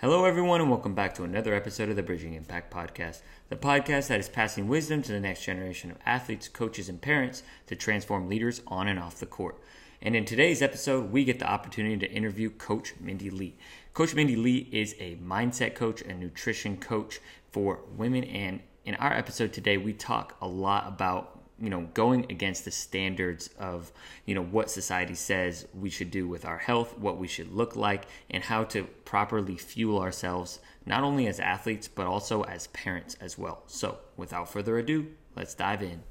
[0.00, 4.06] Hello, everyone, and welcome back to another episode of the Bridging Impact Podcast, the podcast
[4.06, 8.28] that is passing wisdom to the next generation of athletes, coaches, and parents to transform
[8.28, 9.58] leaders on and off the court.
[10.00, 13.56] And in today's episode, we get the opportunity to interview Coach Mindy Lee.
[13.92, 17.18] Coach Mindy Lee is a mindset coach and nutrition coach
[17.50, 18.22] for women.
[18.22, 22.70] And in our episode today, we talk a lot about you know going against the
[22.70, 23.92] standards of
[24.26, 27.74] you know what society says we should do with our health what we should look
[27.74, 33.16] like and how to properly fuel ourselves not only as athletes but also as parents
[33.20, 33.62] as well.
[33.66, 36.02] So without further ado let's dive in.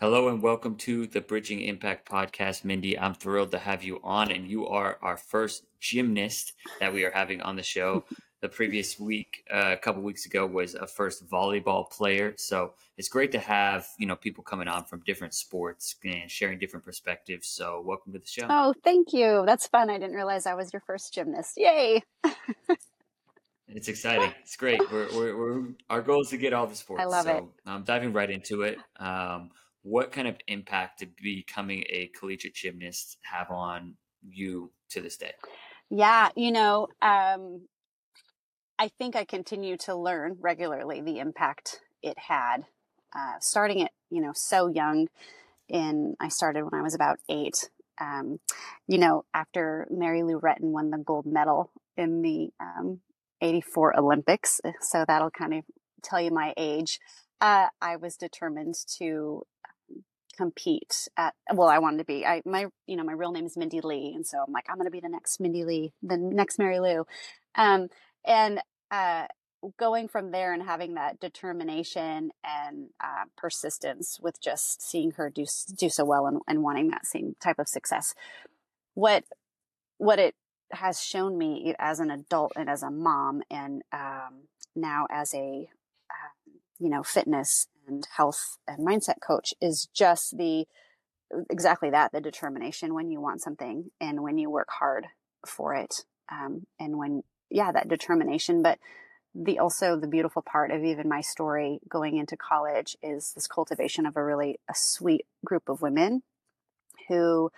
[0.00, 2.64] Hello and welcome to the Bridging Impact podcast.
[2.64, 7.04] Mindy, I'm thrilled to have you on, and you are our first gymnast that we
[7.04, 8.04] are having on the show
[8.42, 12.34] the previous week, uh, a couple weeks ago, was a first volleyball player.
[12.36, 16.58] So it's great to have you know people coming on from different sports and sharing
[16.58, 17.48] different perspectives.
[17.48, 18.46] So welcome to the show.
[18.50, 19.44] Oh, thank you.
[19.46, 19.88] That's fun.
[19.88, 21.54] I didn't realize I was your first gymnast.
[21.56, 22.02] Yay!
[23.68, 24.32] it's exciting.
[24.42, 24.80] It's great.
[24.90, 27.00] We're, we're, we're, our goal is to get all the sports.
[27.00, 27.44] I love so it.
[27.64, 28.78] I'm diving right into it.
[28.98, 29.50] Um,
[29.82, 33.94] what kind of impact did becoming a collegiate gymnast have on
[34.28, 35.32] you to this day?
[35.90, 37.62] Yeah, you know, um,
[38.82, 42.64] I think I continue to learn regularly the impact it had.
[43.14, 45.06] Uh, starting it, you know, so young.
[45.68, 47.70] In I started when I was about eight.
[48.00, 48.40] Um,
[48.88, 52.98] you know, after Mary Lou Retton won the gold medal in the um,
[53.40, 55.64] '84 Olympics, eh, so that'll kind of
[56.02, 56.98] tell you my age.
[57.40, 60.02] Uh, I was determined to um,
[60.36, 63.54] compete at well i wanted to be i my you know my real name is
[63.54, 66.16] mindy lee and so i'm like i'm going to be the next mindy lee the
[66.16, 67.04] next mary lou
[67.54, 67.88] um,
[68.26, 68.60] and
[68.92, 69.26] uh,
[69.78, 75.46] going from there and having that determination and uh, persistence with just seeing her do
[75.74, 78.14] do so well and, and wanting that same type of success,
[78.94, 79.24] what
[79.98, 80.34] what it
[80.72, 85.68] has shown me as an adult and as a mom and um, now as a
[86.10, 90.66] uh, you know fitness and health and mindset coach is just the
[91.50, 95.06] exactly that the determination when you want something and when you work hard
[95.46, 98.62] for it um, and when yeah, that determination.
[98.62, 98.78] But
[99.34, 104.04] the also the beautiful part of even my story going into college is this cultivation
[104.04, 106.22] of a really a sweet group of women
[107.08, 107.50] who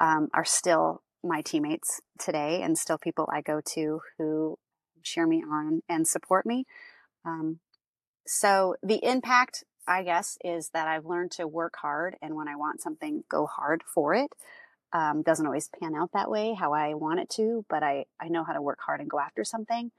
[0.00, 4.58] um, are still my teammates today and still people I go to who
[5.02, 6.64] cheer me on and support me.
[7.24, 7.60] Um,
[8.26, 12.56] so the impact, I guess, is that I've learned to work hard and when I
[12.56, 14.30] want something, go hard for it.
[14.92, 18.28] Um, doesn't always pan out that way how I want it to, but I, I
[18.28, 19.92] know how to work hard and go after something.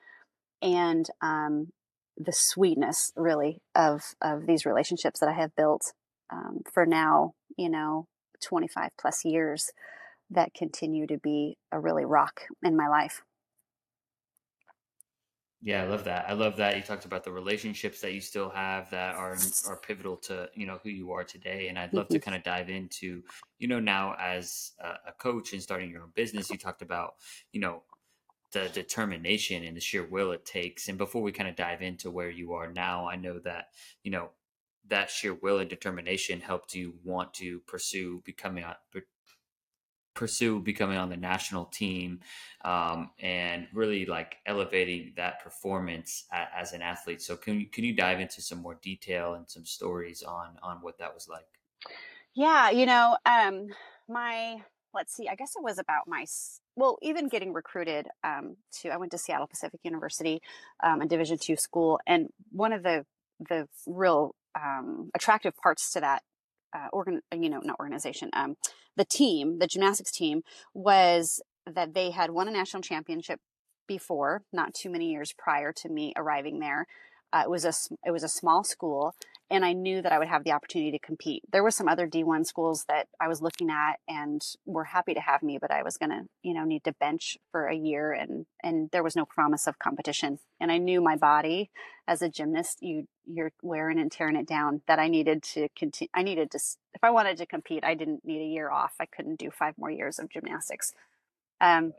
[0.62, 1.72] And um,
[2.18, 5.94] the sweetness, really, of, of these relationships that I have built
[6.29, 8.07] um, for now, you know,
[8.41, 9.72] 25 plus years
[10.29, 13.22] that continue to be a really rock in my life.
[15.63, 16.25] Yeah, I love that.
[16.27, 19.77] I love that you talked about the relationships that you still have that are are
[19.77, 21.67] pivotal to you know who you are today.
[21.67, 22.23] And I'd love to mm-hmm.
[22.23, 23.22] kind of dive into
[23.59, 26.49] you know now as a, a coach and starting your own business.
[26.49, 27.16] You talked about
[27.51, 27.83] you know
[28.53, 30.89] the determination and the sheer will it takes.
[30.89, 33.67] And before we kind of dive into where you are now, I know that
[34.03, 34.31] you know
[34.88, 38.78] that sheer will and determination helped you want to pursue becoming a
[40.13, 42.19] pursue becoming on the national team
[42.66, 47.22] um, and really like elevating that performance as an athlete.
[47.22, 50.77] So can you, can you dive into some more detail and some stories on on
[50.81, 51.45] what that was like?
[52.33, 53.67] Yeah, you know, um,
[54.07, 54.61] my
[54.94, 56.25] let's see, I guess it was about my
[56.75, 60.41] well, even getting recruited um, to I went to Seattle Pacific University,
[60.83, 63.05] um, a Division two school, and one of the
[63.49, 66.23] the real um, attractive parts to that
[66.74, 68.56] uh, organ, you know, not organization, um,
[68.96, 70.42] the team, the gymnastics team,
[70.74, 73.40] was that they had won a national championship
[73.88, 76.88] before, not too many years prior to me arriving there.
[77.34, 77.74] Uh, it was a
[78.06, 79.16] it was a small school,
[79.51, 81.44] and I knew that I would have the opportunity to compete.
[81.51, 85.19] There were some other D1 schools that I was looking at and were happy to
[85.19, 88.13] have me, but I was going to, you know, need to bench for a year
[88.13, 90.40] and and there was no promise of competition.
[90.61, 91.70] And I knew my body
[92.08, 96.09] as a gymnast, you you're wearing and tearing it down that I needed to continue
[96.14, 96.58] I needed to
[96.93, 98.93] if I wanted to compete, I didn't need a year off.
[99.02, 100.93] I couldn't do 5 more years of gymnastics.
[101.59, 101.93] Um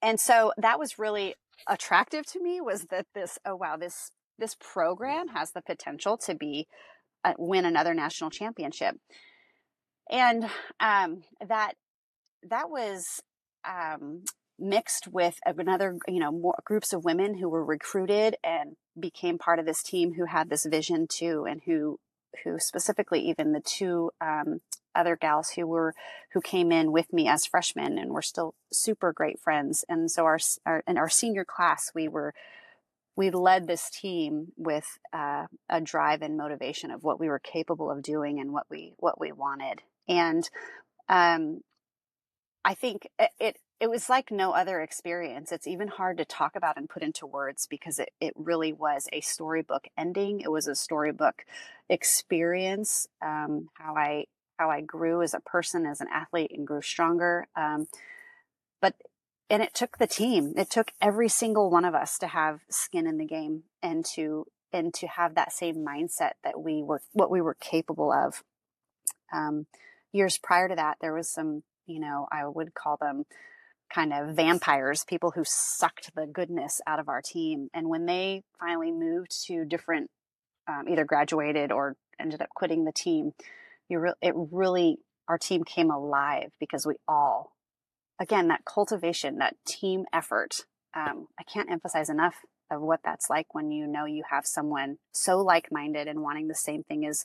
[0.00, 1.34] and so that was really
[1.68, 6.34] attractive to me was that this oh wow this this program has the potential to
[6.34, 6.66] be
[7.24, 8.96] uh, win another national championship
[10.10, 10.44] and
[10.80, 11.74] um, that
[12.42, 13.20] that was
[13.68, 14.24] um,
[14.58, 19.58] mixed with another you know more groups of women who were recruited and became part
[19.58, 21.98] of this team who had this vision too and who
[22.44, 24.60] who specifically even the two um,
[24.94, 25.94] other gals who were
[26.32, 29.84] who came in with me as freshmen and were still super great friends.
[29.88, 32.34] And so our, our in our senior class, we were
[33.20, 37.90] we led this team with uh, a drive and motivation of what we were capable
[37.90, 39.82] of doing and what we what we wanted.
[40.08, 40.48] And
[41.06, 41.60] um,
[42.64, 45.52] I think it, it it was like no other experience.
[45.52, 49.06] It's even hard to talk about and put into words because it, it really was
[49.12, 50.40] a storybook ending.
[50.40, 51.44] It was a storybook
[51.90, 53.06] experience.
[53.20, 54.24] Um, how I
[54.58, 57.48] how I grew as a person, as an athlete, and grew stronger.
[57.54, 57.86] Um,
[58.80, 58.94] but
[59.50, 60.54] and it took the team.
[60.56, 64.46] It took every single one of us to have skin in the game and to
[64.72, 68.42] and to have that same mindset that we were what we were capable of.
[69.32, 69.66] Um,
[70.12, 73.26] years prior to that, there was some, you know, I would call them
[73.92, 77.68] kind of vampires, people who sucked the goodness out of our team.
[77.74, 80.10] And when they finally moved to different,
[80.68, 83.32] um, either graduated or ended up quitting the team,
[83.88, 84.98] you re- it really
[85.28, 87.52] our team came alive because we all,
[88.20, 90.66] again, that cultivation, that team effort.
[90.94, 92.36] Um, I can't emphasize enough
[92.70, 96.54] of what that's like when you know you have someone so like-minded and wanting the
[96.54, 97.24] same thing as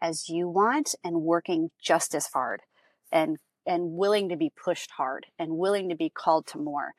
[0.00, 2.60] as you want and working just as hard
[3.10, 6.92] and and willing to be pushed hard and willing to be called to more.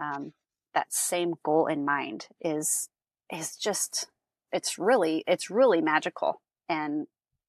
[0.00, 0.32] Um,
[0.72, 2.88] that same goal in mind is
[3.32, 4.06] is just
[4.52, 7.06] it's really it's really magical and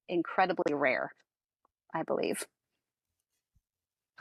[0.10, 1.14] incredibly rare,
[1.94, 2.46] I believe.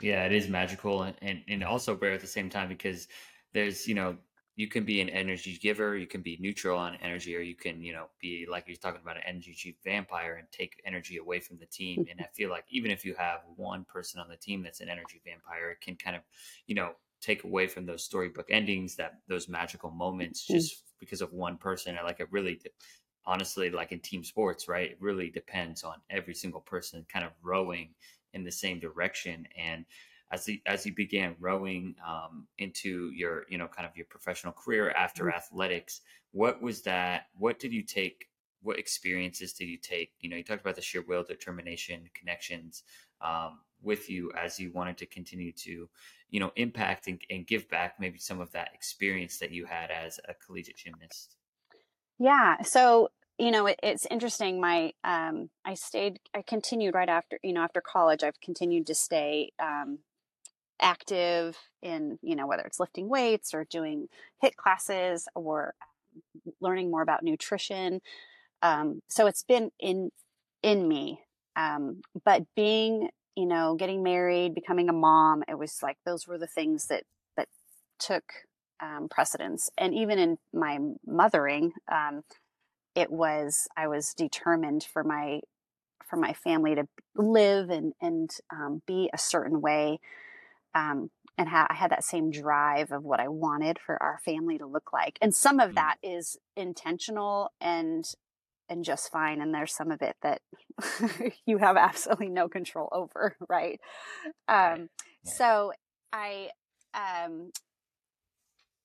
[0.01, 3.07] Yeah, it is magical and, and, and also rare at the same time because
[3.53, 4.17] there's, you know,
[4.57, 7.81] you can be an energy giver, you can be neutral on energy, or you can,
[7.81, 11.57] you know, be like you're talking about an energy vampire and take energy away from
[11.57, 12.05] the team.
[12.09, 14.87] And I feel like even if you have one person on the team that's an
[14.87, 16.21] energy vampire, it can kind of,
[16.67, 20.55] you know, take away from those storybook endings, that those magical moments, mm-hmm.
[20.55, 21.97] just because of one person.
[21.97, 22.61] And like it really,
[23.25, 24.91] honestly, like in team sports, right?
[24.91, 27.89] It really depends on every single person kind of rowing
[28.35, 29.47] in the same direction.
[29.57, 29.85] And
[30.31, 34.53] as you, as you began rowing um, into your you know kind of your professional
[34.53, 35.37] career after mm-hmm.
[35.37, 36.01] athletics
[36.31, 38.27] what was that what did you take
[38.61, 42.83] what experiences did you take you know you talked about the sheer will determination connections
[43.21, 45.87] um, with you as you wanted to continue to
[46.29, 49.91] you know impact and, and give back maybe some of that experience that you had
[49.91, 51.35] as a collegiate gymnast
[52.17, 57.39] yeah so you know it, it's interesting my um, i stayed i continued right after
[57.43, 59.99] you know after college i've continued to stay um,
[60.79, 64.07] active in, you know, whether it's lifting weights or doing
[64.43, 68.01] HIIT classes or um, learning more about nutrition.
[68.61, 70.11] Um, so it's been in
[70.63, 71.21] in me.
[71.55, 76.37] Um, but being, you know, getting married, becoming a mom, it was like those were
[76.37, 77.03] the things that
[77.37, 77.47] that
[77.99, 78.23] took
[78.81, 79.69] um, precedence.
[79.77, 82.23] And even in my mothering, um,
[82.95, 85.41] it was I was determined for my
[86.09, 89.99] for my family to live and and um, be a certain way
[90.73, 94.57] um, and ha- I had that same drive of what I wanted for our family
[94.57, 95.17] to look like.
[95.21, 95.75] And some of mm.
[95.75, 98.05] that is intentional and
[98.67, 100.41] and just fine, and there's some of it that
[101.45, 103.79] you have absolutely no control over, right?
[104.47, 104.89] Um,
[105.23, 105.71] so
[106.11, 106.49] I
[106.93, 107.51] um,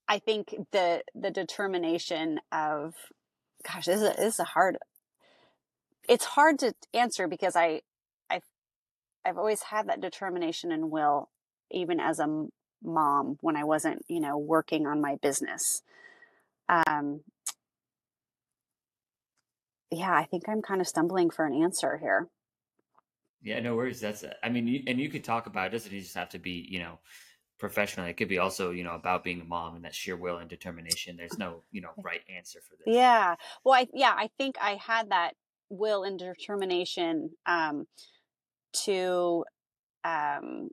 [0.07, 2.95] I think the the determination of
[3.67, 4.79] gosh, this is a, this is a hard.
[6.09, 7.83] It's hard to answer because I
[8.31, 8.41] I
[9.25, 11.31] I've always had that determination and will
[11.71, 12.47] even as a
[12.83, 15.83] mom when I wasn't, you know, working on my business.
[16.69, 17.21] Um,
[19.90, 22.29] yeah, I think I'm kind of stumbling for an answer here.
[23.43, 24.00] Yeah, no worries.
[24.00, 25.71] That's, I mean, you, and you could talk about it.
[25.71, 26.99] Doesn't it just have to be, you know,
[27.61, 28.07] professional.
[28.07, 30.49] It could be also, you know, about being a mom and that sheer will and
[30.49, 31.17] determination.
[31.17, 32.93] There's no, you know, right answer for this.
[32.93, 33.37] Yeah.
[33.62, 35.35] Well, I, yeah, I think I had that
[35.69, 37.87] will and determination, um,
[38.85, 39.45] to,
[40.02, 40.71] um,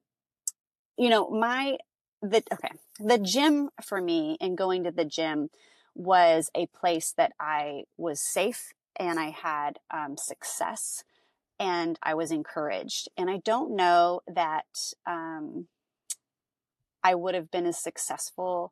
[0.98, 1.78] you know, my,
[2.22, 5.50] the, okay, the gym for me and going to the gym
[5.94, 11.04] was a place that I was safe and I had um, success
[11.60, 13.10] and I was encouraged.
[13.18, 14.66] And I don't know that
[15.06, 15.68] um,
[17.04, 18.72] I would have been as successful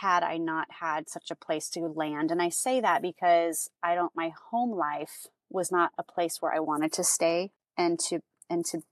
[0.00, 2.30] had I not had such a place to land.
[2.30, 6.54] And I say that because I don't, my home life was not a place where
[6.54, 8.82] I wanted to stay and to, and to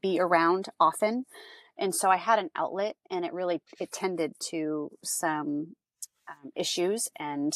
[0.00, 1.26] be around often.
[1.78, 5.76] And so I had an outlet and it really, it tended to some
[6.28, 7.52] um, issues and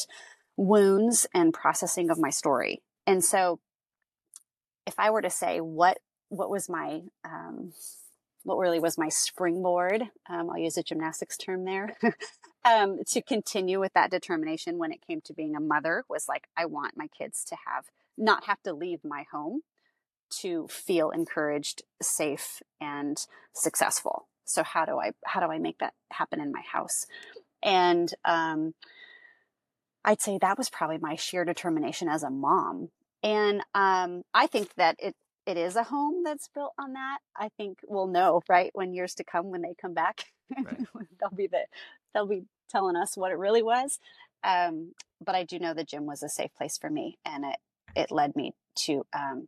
[0.55, 2.81] wounds and processing of my story.
[3.05, 3.59] And so
[4.87, 7.73] if I were to say what, what was my, um,
[8.49, 11.95] what really was my springboard, um, I'll use a gymnastics term there,
[12.65, 16.47] um, to continue with that determination when it came to being a mother was like,
[16.57, 17.85] I want my kids to have,
[18.17, 19.61] not have to leave my home
[20.41, 24.27] to feel encouraged, safe, and successful.
[24.45, 27.05] So how do I how do I make that happen in my house?
[27.61, 28.73] And um,
[30.03, 32.89] I'd say that was probably my sheer determination as a mom.
[33.21, 35.15] And um, I think that it
[35.49, 37.19] it is a home that's built on that.
[37.35, 40.25] I think we'll know right when years to come when they come back.
[40.55, 40.77] Right.
[41.19, 41.65] they'll be the
[42.13, 43.99] they'll be telling us what it really was.
[44.43, 47.57] Um, but I do know the gym was a safe place for me, and it
[47.95, 48.53] it led me
[48.85, 49.47] to um,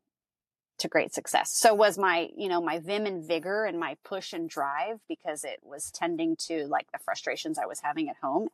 [0.79, 1.51] to great success.
[1.53, 5.43] So was my, you know, my vim and vigor and my push and drive because
[5.43, 8.49] it was tending to like the frustrations I was having at home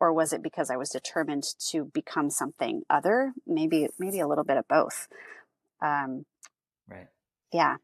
[0.00, 3.32] or was it because I was determined to become something other?
[3.46, 5.06] Maybe maybe a little bit of both.
[5.80, 6.26] Um,
[6.88, 7.08] right.
[7.52, 7.76] Yeah.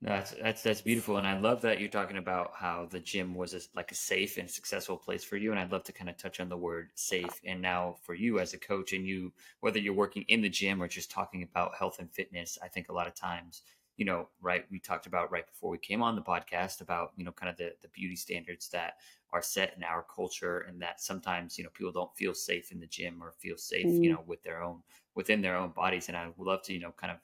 [0.00, 3.34] No, that's that's that's beautiful, and I love that you're talking about how the gym
[3.34, 5.50] was a, like a safe and successful place for you.
[5.50, 7.40] And I'd love to kind of touch on the word safe.
[7.44, 10.80] And now for you as a coach, and you whether you're working in the gym
[10.80, 13.62] or just talking about health and fitness, I think a lot of times,
[13.96, 14.70] you know, right?
[14.70, 17.56] We talked about right before we came on the podcast about you know kind of
[17.56, 18.98] the the beauty standards that
[19.32, 22.80] are set in our culture, and that sometimes you know people don't feel safe in
[22.80, 24.02] the gym or feel safe, mm.
[24.02, 24.82] you know, with their own
[25.14, 26.08] within their own bodies.
[26.08, 27.18] And I would love to you know kind of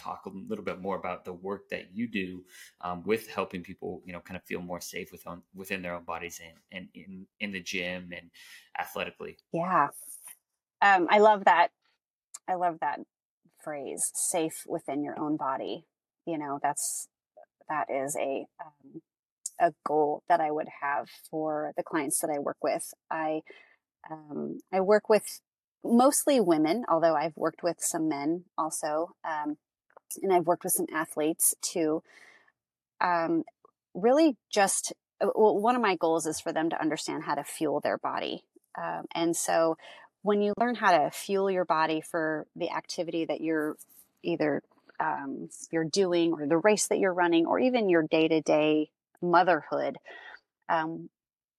[0.00, 2.42] talk a little bit more about the work that you do
[2.80, 6.04] um, with helping people, you know, kind of feel more safe within within their own
[6.04, 8.30] bodies and, and in in the gym and
[8.78, 9.36] athletically.
[9.52, 9.88] Yeah,
[10.80, 11.68] um, I love that.
[12.48, 13.00] I love that
[13.62, 15.84] phrase, "safe within your own body."
[16.26, 17.08] You know, that's
[17.68, 19.02] that is a um,
[19.60, 22.92] a goal that I would have for the clients that I work with.
[23.10, 23.42] I
[24.10, 25.40] um, I work with
[25.84, 29.14] mostly women, although I've worked with some men also.
[29.24, 29.58] Um,
[30.22, 32.02] and I've worked with some athletes too.
[33.00, 33.44] Um,
[33.94, 37.44] really, just uh, well, one of my goals is for them to understand how to
[37.44, 38.44] fuel their body.
[38.80, 39.76] Um, and so,
[40.22, 43.76] when you learn how to fuel your body for the activity that you're
[44.22, 44.62] either
[44.98, 48.90] um, you're doing, or the race that you're running, or even your day to day
[49.22, 49.96] motherhood,
[50.68, 51.10] um,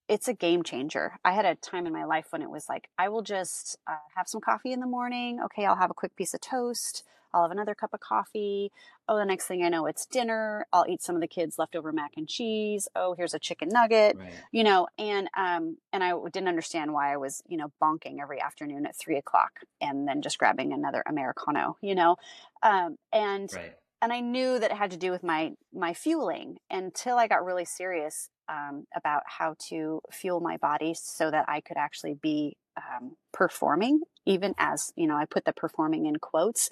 [0.08, 1.14] it's a game changer.
[1.24, 3.96] I had a time in my life when it was like, I will just uh,
[4.16, 5.40] have some coffee in the morning.
[5.46, 7.04] Okay, I'll have a quick piece of toast.
[7.34, 8.72] I'll have another cup of coffee.
[9.08, 10.66] Oh, the next thing I know, it's dinner.
[10.74, 12.88] I'll eat some of the kids' leftover mac and cheese.
[12.96, 14.18] Oh, here's a chicken nugget.
[14.18, 14.34] Right.
[14.52, 18.42] You know, and um, and I didn't understand why I was, you know, bonking every
[18.42, 21.78] afternoon at three o'clock and then just grabbing another americano.
[21.82, 22.18] You know,
[22.64, 23.76] um, and right.
[24.02, 27.46] And I knew that it had to do with my my fueling until I got
[27.46, 32.58] really serious um, about how to fuel my body so that I could actually be
[32.78, 36.70] um, performing, even as you know, I put the performing in quotes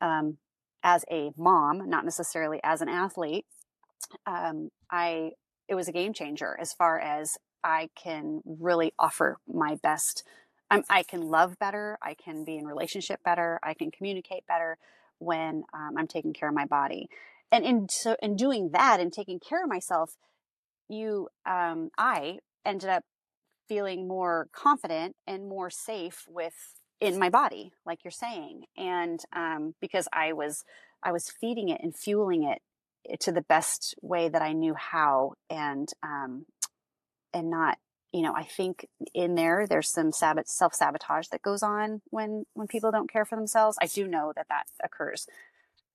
[0.00, 0.38] um,
[0.82, 3.46] as a mom, not necessarily as an athlete,
[4.26, 5.32] um, I
[5.68, 10.24] it was a game changer as far as I can really offer my best.
[10.70, 11.98] I'm, i can love better.
[12.02, 13.60] I can be in relationship better.
[13.62, 14.76] I can communicate better
[15.18, 17.08] when um, I'm taking care of my body.
[17.52, 20.16] And in so in doing that and taking care of myself,
[20.88, 23.04] you um, I ended up
[23.68, 26.54] feeling more confident and more safe with
[27.00, 28.64] in my body, like you're saying.
[28.76, 30.64] And um, because I was
[31.02, 32.60] I was feeding it and fueling it
[33.08, 36.46] eh, to the best way that I knew how, and um,
[37.32, 37.78] and not
[38.14, 42.68] you know I think in there there's some self sabotage that goes on when when
[42.68, 43.76] people don't care for themselves.
[43.82, 45.26] I do know that that occurs.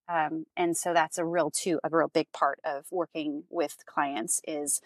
[0.09, 4.41] Um, and so that's a real too a real big part of working with clients
[4.45, 4.81] is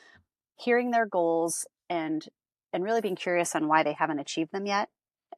[0.57, 2.25] hearing their goals and
[2.71, 4.89] and really being curious on why they haven't achieved them yet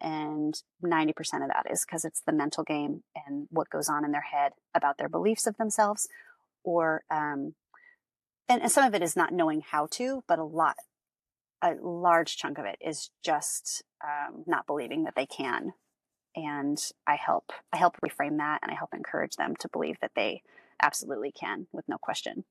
[0.02, 1.10] and 90%
[1.42, 4.52] of that is because it's the mental game and what goes on in their head
[4.74, 6.10] about their beliefs of themselves
[6.64, 7.54] or um,
[8.50, 10.76] and, and some of it is not knowing how to but a lot
[11.66, 15.74] a large chunk of it is just um, not believing that they can
[16.36, 20.12] and i help i help reframe that and i help encourage them to believe that
[20.16, 20.42] they
[20.82, 22.44] absolutely can with no question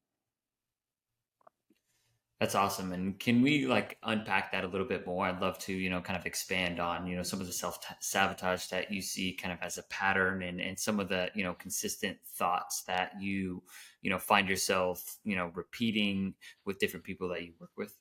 [2.41, 2.93] that's awesome.
[2.93, 5.25] And can we like unpack that a little bit more?
[5.25, 7.79] I'd love to, you know, kind of expand on, you know, some of the self
[8.01, 11.45] sabotage that you see kind of as a pattern and, and some of the, you
[11.45, 13.63] know, consistent thoughts that you,
[14.03, 16.35] you know, find yourself, you know, repeating
[16.67, 17.97] with different people that you work with.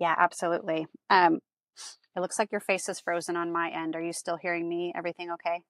[0.00, 0.86] Yeah, absolutely.
[1.08, 1.40] Um,
[2.16, 3.94] it looks like your face is frozen on my end.
[3.94, 4.92] Are you still hearing me?
[4.96, 5.62] Everything okay?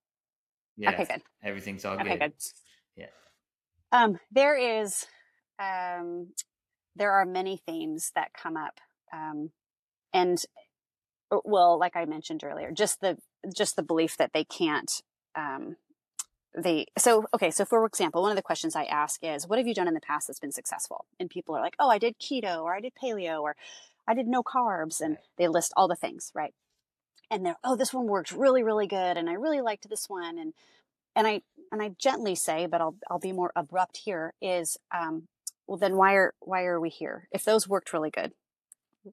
[0.76, 0.92] Yeah.
[0.92, 1.22] Okay, good.
[1.42, 2.20] Everything's all okay, good.
[2.20, 2.32] good.
[2.96, 3.06] Yeah.
[3.92, 5.06] Um, there is
[5.58, 6.28] um,
[6.96, 8.80] there are many themes that come up.
[9.12, 9.50] Um,
[10.12, 10.42] and
[11.30, 13.18] uh, well, like I mentioned earlier, just the,
[13.54, 14.90] just the belief that they can't,
[15.34, 15.76] um,
[16.56, 17.50] they, so, okay.
[17.50, 19.94] So for example, one of the questions I ask is, what have you done in
[19.94, 21.06] the past that's been successful?
[21.20, 23.54] And people are like, oh, I did keto or I did paleo or
[24.06, 25.00] I did no carbs.
[25.00, 26.54] And they list all the things, right?
[27.30, 29.16] And they're, oh, this one worked really, really good.
[29.16, 30.38] And I really liked this one.
[30.38, 30.52] And,
[31.14, 31.42] and I,
[31.72, 35.28] and I gently say, but I'll I'll be more abrupt here is um,
[35.66, 37.28] well then why are why are we here?
[37.32, 38.32] If those worked really good,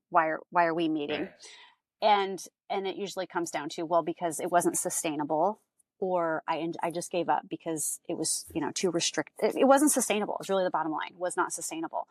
[0.09, 1.29] why are why are we meeting?
[2.01, 5.59] And and it usually comes down to well because it wasn't sustainable
[5.99, 9.55] or I I just gave up because it was you know too restricted.
[9.55, 10.37] It, it wasn't sustainable.
[10.39, 11.13] It's really the bottom line.
[11.17, 12.07] Was not sustainable.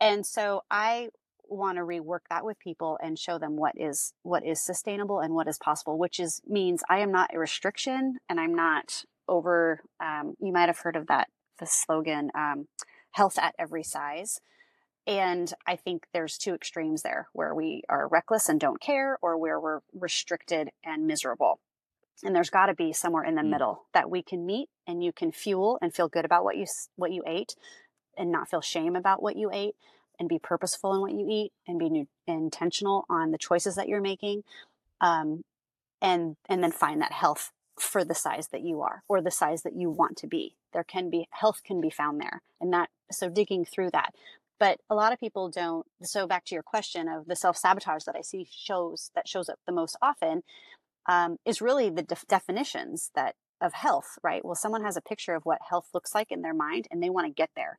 [0.00, 1.08] And so I
[1.54, 5.34] want to rework that with people and show them what is what is sustainable and
[5.34, 9.80] what is possible which is means i am not a restriction and i'm not over
[10.00, 12.66] um, you might have heard of that the slogan um,
[13.12, 14.40] health at every size.
[15.06, 19.36] And i think there's two extremes there where we are reckless and don't care or
[19.36, 21.60] where we're restricted and miserable.
[22.22, 23.50] And there's got to be somewhere in the mm.
[23.50, 26.66] middle that we can meet and you can fuel and feel good about what you
[26.96, 27.54] what you ate
[28.16, 29.74] and not feel shame about what you ate
[30.18, 33.88] and be purposeful in what you eat and be new, intentional on the choices that
[33.88, 34.42] you're making
[35.00, 35.42] um,
[36.00, 39.62] and and then find that health for the size that you are or the size
[39.62, 40.56] that you want to be.
[40.72, 44.14] There can be health can be found there and that so digging through that.
[44.60, 48.16] But a lot of people don't so back to your question of the self-sabotage that
[48.16, 50.42] i see shows that shows up the most often
[51.06, 54.44] um, is really the def- definitions that of health right?
[54.44, 57.10] Well someone has a picture of what health looks like in their mind and they
[57.10, 57.78] want to get there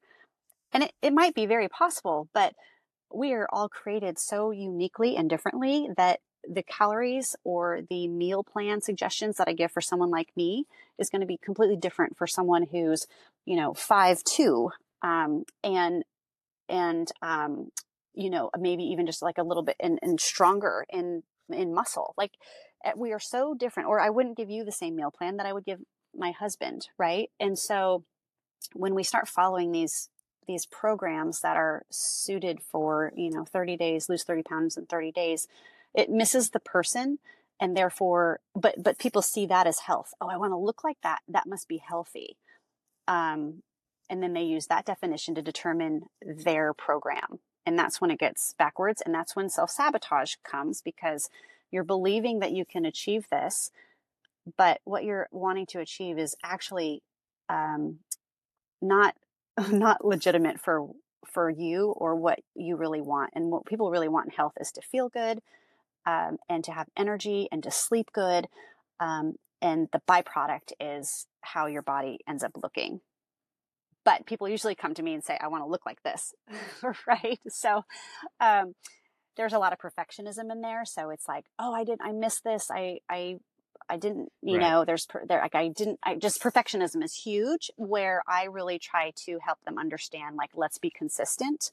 [0.72, 2.54] and it, it might be very possible, but
[3.14, 8.82] we are all created so uniquely and differently that the calories or the meal plan
[8.82, 10.66] suggestions that I give for someone like me
[11.00, 13.08] is going to be completely different for someone who's,
[13.46, 16.04] you know, five two, um, and
[16.70, 17.72] and um,
[18.14, 22.14] you know maybe even just like a little bit and, and stronger in in muscle.
[22.18, 22.32] Like
[22.84, 23.90] eh, we are so different.
[23.90, 25.80] Or I wouldn't give you the same meal plan that I would give
[26.16, 27.30] my husband, right?
[27.40, 28.04] And so
[28.74, 30.10] when we start following these
[30.48, 35.12] these programs that are suited for you know 30 days lose 30 pounds in 30
[35.12, 35.48] days
[35.94, 37.20] it misses the person
[37.60, 40.14] and therefore but but people see that as health.
[40.22, 41.20] Oh i want to look like that.
[41.28, 42.38] That must be healthy.
[43.08, 43.64] Um,
[44.10, 47.40] and then they use that definition to determine their program.
[47.66, 51.30] And that's when it gets backwards and that's when self-sabotage comes because
[51.72, 53.72] you're believing that you can achieve this
[54.58, 57.02] but what you're wanting to achieve is actually
[57.50, 58.00] um,
[58.82, 59.16] not
[59.72, 60.88] not legitimate for
[61.26, 63.32] for you or what you really want.
[63.34, 65.42] And what people really want in health is to feel good
[66.06, 68.48] um, and to have energy and to sleep good.
[69.00, 73.02] Um, and the byproduct is how your body ends up looking.
[74.04, 76.34] But people usually come to me and say, I want to look like this,
[77.08, 77.40] right?
[77.50, 77.84] So
[78.40, 78.76] um,
[79.36, 80.86] there's a lot of perfectionism in there.
[80.86, 82.70] So it's like, oh, I didn't I missed this.
[82.70, 83.38] I, I
[83.90, 84.70] I didn't, you right.
[84.70, 86.00] know, there's there like I didn't.
[86.04, 87.70] I just perfectionism is huge.
[87.76, 91.72] Where I really try to help them understand, like, let's be consistent.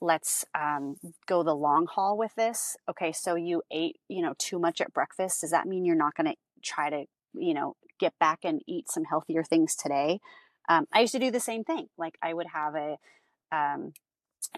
[0.00, 2.76] Let's um, go the long haul with this.
[2.88, 5.40] Okay, so you ate, you know, too much at breakfast.
[5.40, 8.88] Does that mean you're not going to try to, you know, get back and eat
[8.88, 10.20] some healthier things today?
[10.68, 11.88] Um, I used to do the same thing.
[11.98, 12.96] Like I would have a
[13.50, 13.92] um,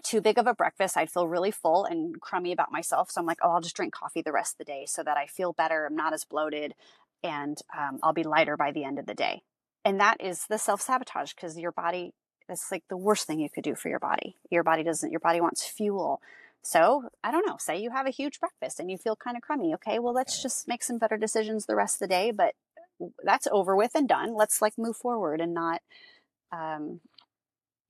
[0.03, 3.11] too big of a breakfast, I'd feel really full and crummy about myself.
[3.11, 5.17] So I'm like, oh, I'll just drink coffee the rest of the day so that
[5.17, 5.85] I feel better.
[5.85, 6.73] I'm not as bloated
[7.23, 9.43] and um, I'll be lighter by the end of the day.
[9.83, 12.13] And that is the self sabotage because your body,
[12.49, 14.35] it's like the worst thing you could do for your body.
[14.49, 16.21] Your body doesn't, your body wants fuel.
[16.63, 19.41] So I don't know, say you have a huge breakfast and you feel kind of
[19.41, 19.73] crummy.
[19.75, 22.31] Okay, well, let's just make some better decisions the rest of the day.
[22.31, 22.53] But
[23.23, 24.35] that's over with and done.
[24.35, 25.81] Let's like move forward and not
[26.51, 26.99] um,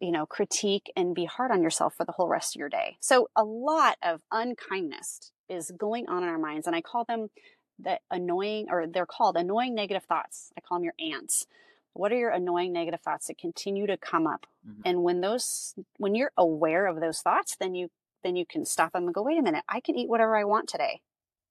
[0.01, 2.97] you know, critique and be hard on yourself for the whole rest of your day.
[2.99, 6.65] So a lot of unkindness is going on in our minds.
[6.65, 7.29] And I call them
[7.77, 10.51] the annoying, or they're called annoying negative thoughts.
[10.57, 11.45] I call them your ants.
[11.93, 14.47] What are your annoying negative thoughts that continue to come up?
[14.67, 14.81] Mm-hmm.
[14.85, 17.89] And when those, when you're aware of those thoughts, then you,
[18.23, 20.45] then you can stop them and go, wait a minute, I can eat whatever I
[20.45, 21.01] want today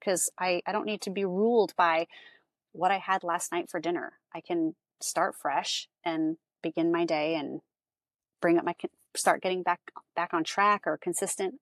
[0.00, 2.08] because I, I don't need to be ruled by
[2.72, 4.14] what I had last night for dinner.
[4.34, 7.60] I can start fresh and begin my day and
[8.40, 8.74] bring up my
[9.16, 9.80] start getting back
[10.16, 11.54] back on track or consistent.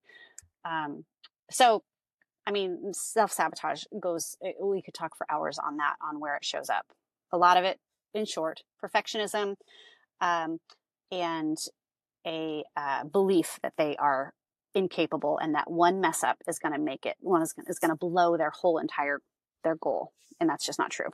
[0.64, 1.04] Um,
[1.50, 1.82] so,
[2.46, 4.36] I mean, self sabotage goes.
[4.44, 6.86] Eh, we could talk for hours on that, on where it shows up.
[7.32, 7.78] A lot of it,
[8.14, 9.56] in short, perfectionism,
[10.20, 10.58] um,
[11.10, 11.56] and
[12.26, 14.34] a uh, belief that they are
[14.74, 17.90] incapable and that one mess up is going to make it one is, is going
[17.90, 19.20] to blow their whole entire
[19.64, 21.08] their goal and that's just not true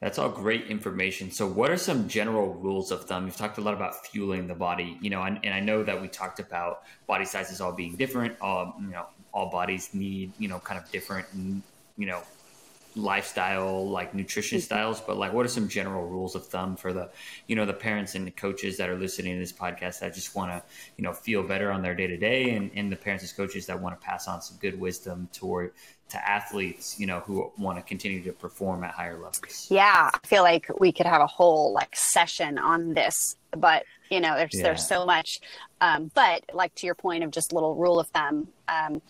[0.00, 1.30] that's all great information.
[1.30, 3.26] So, what are some general rules of thumb?
[3.26, 6.00] You've talked a lot about fueling the body, you know, and, and I know that
[6.00, 8.36] we talked about body sizes all being different.
[8.40, 11.26] All you know, all bodies need you know kind of different,
[11.96, 12.22] you know,
[12.96, 14.64] lifestyle like nutrition mm-hmm.
[14.64, 17.10] styles but like what are some general rules of thumb for the
[17.46, 20.34] you know the parents and the coaches that are listening to this podcast that just
[20.34, 20.62] want to
[20.96, 23.66] you know feel better on their day to day and and the parents and coaches
[23.66, 25.72] that want to pass on some good wisdom toward
[26.08, 29.66] to athletes you know who want to continue to perform at higher levels.
[29.70, 34.20] Yeah i feel like we could have a whole like session on this but you
[34.20, 34.62] know there's yeah.
[34.62, 35.40] there's so much
[35.80, 39.02] um, but like to your point of just little rule of thumb um,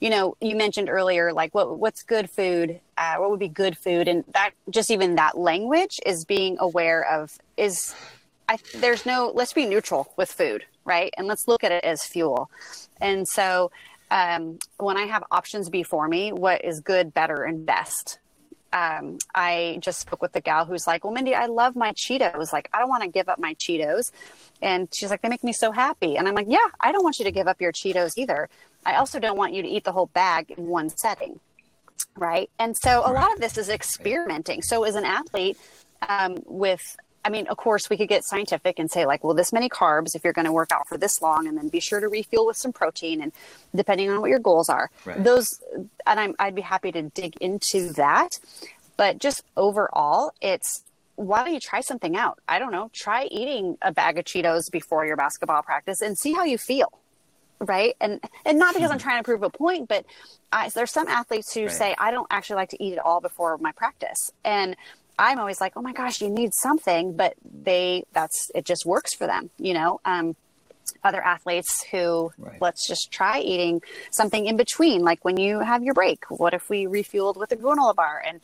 [0.00, 3.78] you know you mentioned earlier like what what's good food uh, what would be good
[3.78, 4.08] food?
[4.08, 7.94] And that just even that language is being aware of is
[8.48, 11.12] I, there's no let's be neutral with food right?
[11.18, 12.50] And let's look at it as fuel.
[12.98, 13.70] And so
[14.10, 18.18] um, when i have options before me what is good better and best
[18.72, 22.52] um, I just spoke with the gal who's like, Well, Mindy, I love my Cheetos.
[22.52, 24.10] Like, I don't want to give up my Cheetos.
[24.60, 26.16] And she's like, They make me so happy.
[26.16, 28.48] And I'm like, Yeah, I don't want you to give up your Cheetos either.
[28.84, 31.40] I also don't want you to eat the whole bag in one setting.
[32.16, 32.50] Right.
[32.58, 34.62] And so a lot of this is experimenting.
[34.62, 35.56] So, as an athlete,
[36.08, 39.52] um, with I mean, of course, we could get scientific and say, like, well, this
[39.52, 42.00] many carbs if you're going to work out for this long, and then be sure
[42.00, 43.32] to refuel with some protein, and
[43.74, 45.22] depending on what your goals are, right.
[45.22, 45.60] those,
[46.06, 48.38] and I'm, I'd be happy to dig into that.
[48.96, 50.82] But just overall, it's
[51.18, 52.38] why don't you try something out?
[52.48, 52.90] I don't know.
[52.92, 56.92] Try eating a bag of Cheetos before your basketball practice and see how you feel.
[57.60, 57.96] Right.
[58.00, 59.02] And and not because I'm hmm.
[59.02, 60.04] trying to prove a point, but
[60.52, 61.72] I, there's some athletes who right.
[61.72, 64.30] say, I don't actually like to eat at all before my practice.
[64.44, 64.76] And
[65.18, 69.14] I'm always like, oh my gosh, you need something, but they that's it just works
[69.14, 70.00] for them, you know.
[70.04, 70.36] Um,
[71.04, 72.60] other athletes who right.
[72.60, 76.24] let's just try eating something in between, like when you have your break.
[76.30, 78.40] What if we refueled with a granola bar and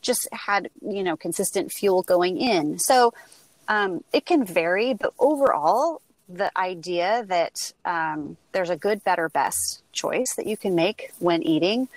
[0.00, 2.78] just had you know consistent fuel going in?
[2.78, 3.14] So
[3.68, 9.82] um, it can vary, but overall, the idea that um, there's a good, better, best
[9.92, 11.88] choice that you can make when eating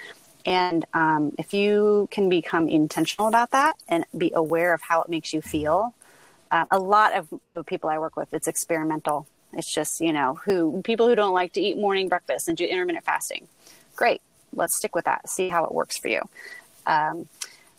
[0.46, 5.10] and um, if you can become intentional about that and be aware of how it
[5.10, 5.94] makes you feel,
[6.50, 9.28] uh, a lot of the people I work with, it's experimental.
[9.54, 12.66] It's just, you know, who people who don't like to eat morning breakfast and do
[12.66, 13.48] intermittent fasting.
[13.96, 14.22] Great.
[14.54, 15.30] Let's stick with that.
[15.30, 16.22] See how it works for you.
[16.86, 17.28] Um,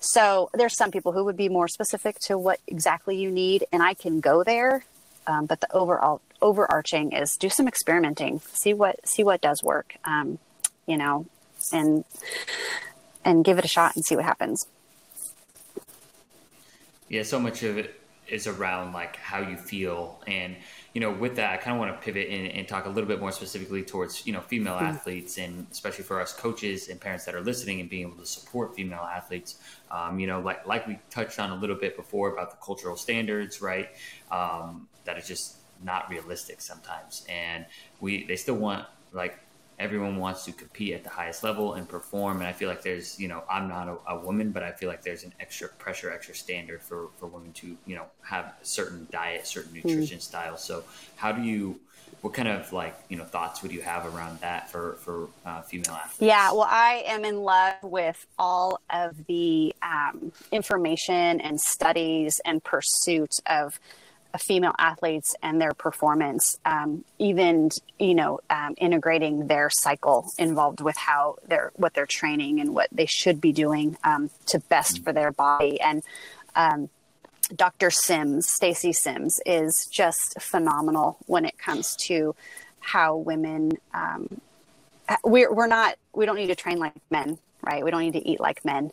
[0.00, 3.82] so there's some people who would be more specific to what exactly you need, and
[3.82, 4.84] I can go there.
[5.26, 9.94] Um, but the overall overarching is do some experimenting, see what see what does work.
[10.04, 10.38] Um,
[10.86, 11.26] you know,
[11.72, 12.04] and
[13.24, 14.66] and give it a shot and see what happens.
[17.08, 20.56] Yeah, so much of it is around like how you feel and
[20.94, 23.06] you know with that i kind of want to pivot and, and, talk a little
[23.06, 24.86] bit more specifically towards you know female mm-hmm.
[24.86, 28.24] athletes and especially for us coaches and parents that are listening and being able to
[28.24, 29.58] support female athletes
[29.90, 32.96] um, you know like like we touched on a little bit before about the cultural
[32.96, 33.90] standards right
[34.30, 37.66] um, that is just not realistic sometimes and
[38.00, 39.40] we they still want like
[39.78, 43.18] everyone wants to compete at the highest level and perform and i feel like there's
[43.18, 46.10] you know i'm not a, a, woman but i feel like there's an extra pressure
[46.10, 49.88] extra standard for for women to you know have a certain diet certain hmm.
[49.88, 50.22] nutrition mm.
[50.22, 50.84] style so
[51.16, 51.78] how do you
[52.20, 55.62] what kind of like you know thoughts would you have around that for for uh,
[55.62, 61.60] female athletes yeah well i am in love with all of the um, information and
[61.60, 63.80] studies and pursuit of
[64.38, 70.96] female athletes and their performance, um, even you know um, integrating their cycle involved with
[70.96, 75.12] how they're what they're training and what they should be doing um, to best for
[75.12, 75.80] their body.
[75.80, 76.02] And
[76.54, 76.88] um,
[77.54, 77.90] Dr.
[77.90, 82.34] Sims, Stacy Sims, is just phenomenal when it comes to
[82.80, 83.72] how women.
[83.92, 84.40] Um,
[85.24, 87.84] we're we're not we don't need to train like men, right?
[87.84, 88.92] We don't need to eat like men,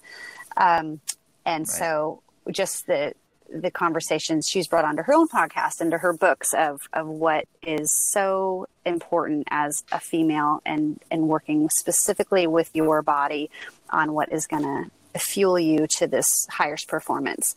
[0.58, 0.99] um,
[1.45, 1.67] and right.
[1.67, 2.21] so
[2.52, 3.13] just the
[3.54, 7.46] the conversations she's brought onto her own podcast and to her books of of what
[7.64, 13.50] is so important as a female and and working specifically with your body
[13.90, 17.56] on what is going to fuel you to this highest performance.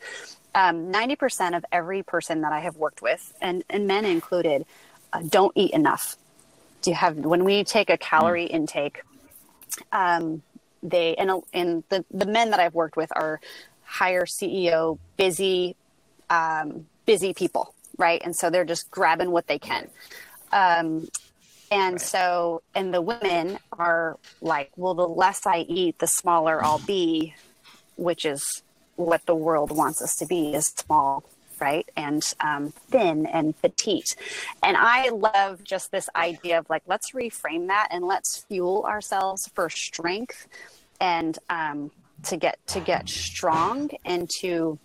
[0.55, 4.66] Um, 90% of every person that I have worked with, and, and men included,
[5.12, 6.16] uh, don't eat enough.
[6.83, 8.55] Do you have when we take a calorie mm.
[8.55, 9.02] intake?
[9.92, 10.42] Um,
[10.83, 13.40] they and and the the men that I've worked with are
[13.85, 15.76] higher CEO, busy,
[16.32, 18.20] um, busy people, right?
[18.24, 19.88] And so they're just grabbing what they can.
[20.50, 21.08] Um,
[21.70, 22.00] and right.
[22.00, 27.34] so, and the women are like, well, the less I eat, the smaller I'll be,
[27.96, 28.62] which is
[28.96, 31.24] what the world wants us to be is small,
[31.60, 31.86] right?
[31.96, 34.16] And um, thin and petite.
[34.62, 39.50] And I love just this idea of like, let's reframe that and let's fuel ourselves
[39.54, 40.46] for strength
[41.00, 41.90] and um,
[42.24, 44.78] to get to get strong and to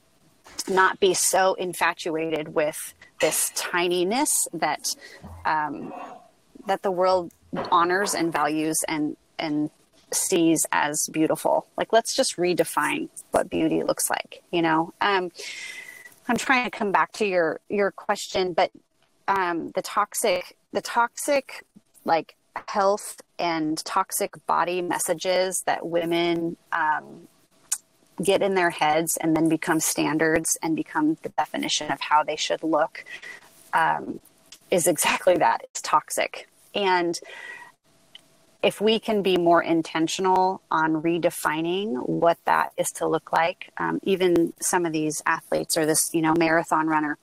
[0.70, 4.96] not be so infatuated with this tininess that
[5.46, 5.93] um,
[6.67, 7.32] that the world
[7.72, 9.70] honors and values and and
[10.12, 11.67] sees as beautiful.
[11.78, 14.93] Like, let's just redefine what beauty looks like, you know?
[15.02, 15.32] Um,
[16.28, 18.72] I'm trying to come back to your, your question, but
[19.28, 21.65] um, the toxic, the toxic,
[22.06, 22.36] like
[22.67, 27.28] health and toxic body messages that women um,
[28.23, 32.36] get in their heads and then become standards and become the definition of how they
[32.36, 33.06] should look
[33.73, 34.19] um,
[34.71, 35.62] is exactly that.
[35.63, 36.47] It's toxic.
[36.73, 37.17] And
[38.63, 43.99] if we can be more intentional on redefining what that is to look like, um,
[44.03, 47.17] even some of these athletes or this, you know, marathon runner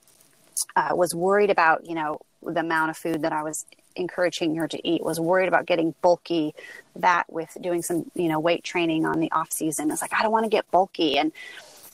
[0.75, 4.67] uh, was worried about, you know, the amount of food that I was encouraging her
[4.67, 6.53] to eat, was worried about getting bulky,
[6.95, 9.91] that with doing some, you know, weight training on the off season.
[9.91, 11.17] It's like, I don't want to get bulky.
[11.17, 11.31] And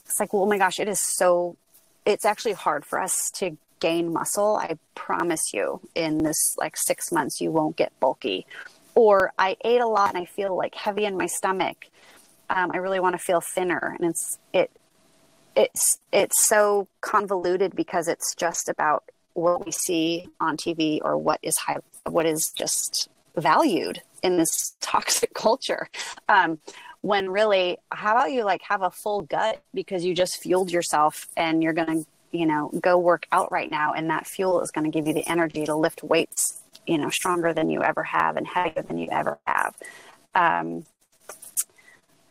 [0.05, 1.55] it's like, well, oh my gosh, it is so,
[2.05, 4.55] it's actually hard for us to gain muscle.
[4.55, 8.45] I promise you in this like six months, you won't get bulky
[8.95, 11.87] or I ate a lot and I feel like heavy in my stomach.
[12.49, 14.71] Um, I really want to feel thinner, and it's it
[15.55, 21.39] it's it's so convoluted because it's just about what we see on TV or what
[21.41, 21.77] is high,
[22.09, 25.89] what is just valued in this toxic culture.
[26.29, 26.59] Um,
[27.01, 31.27] when really, how about you like have a full gut because you just fueled yourself
[31.35, 34.85] and you're gonna you know go work out right now, and that fuel is going
[34.85, 38.37] to give you the energy to lift weights you know stronger than you ever have
[38.37, 39.75] and heavier than you ever have
[40.35, 40.85] um,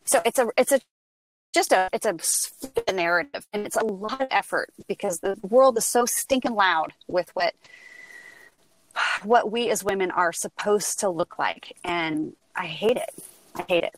[0.05, 0.81] so it's a it's a
[1.53, 2.07] just a it's
[2.87, 6.93] a narrative and it's a lot of effort because the world is so stinking loud
[7.09, 7.55] with what
[9.23, 13.11] what we as women are supposed to look like and i hate it
[13.57, 13.95] i hate it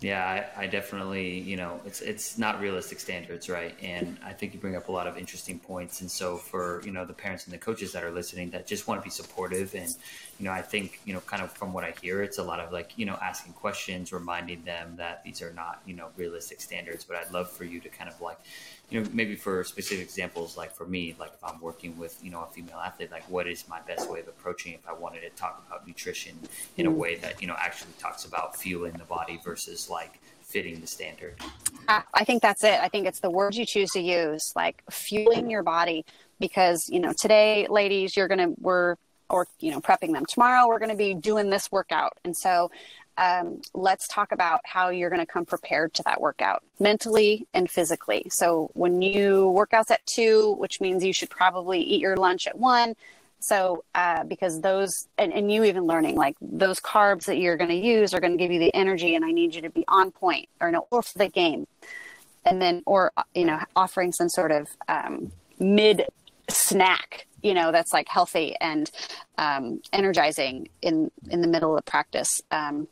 [0.00, 3.74] yeah, I, I, definitely, you know, it's it's not realistic standards, right?
[3.82, 6.02] And I think you bring up a lot of interesting points.
[6.02, 8.86] And so for you know the parents and the coaches that are listening that just
[8.86, 9.94] want to be supportive, and
[10.38, 12.60] you know, I think you know, kind of from what I hear, it's a lot
[12.60, 16.60] of like you know asking questions, reminding them that these are not you know realistic
[16.60, 17.04] standards.
[17.04, 18.38] But I'd love for you to kind of like
[18.90, 22.30] you know, maybe for specific examples, like for me, like if I'm working with, you
[22.30, 25.20] know, a female athlete, like what is my best way of approaching if I wanted
[25.20, 26.38] to talk about nutrition
[26.78, 26.96] in a mm.
[26.96, 31.38] way that, you know, actually talks about fueling the body versus like fitting the standard?
[31.86, 32.80] I think that's it.
[32.80, 36.04] I think it's the words you choose to use, like fueling your body,
[36.40, 38.96] because, you know, today, ladies, you're going to, we're,
[39.30, 40.24] or, you know, prepping them.
[40.26, 42.18] Tomorrow, we're going to be doing this workout.
[42.24, 42.70] And so
[43.18, 47.68] um, let's talk about how you're going to come prepared to that workout mentally and
[47.68, 48.26] physically.
[48.30, 52.56] So when you workouts at two, which means you should probably eat your lunch at
[52.56, 52.94] one.
[53.40, 57.70] So uh, because those and, and you even learning like those carbs that you're going
[57.70, 59.84] to use are going to give you the energy, and I need you to be
[59.86, 61.68] on point or no or for the game,
[62.44, 66.06] and then or you know offering some sort of um, mid
[66.50, 68.90] snack you know that's like healthy and
[69.38, 72.88] um, energizing in in the middle of practice um,